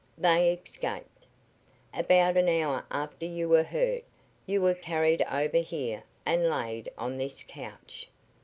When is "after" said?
2.89-3.23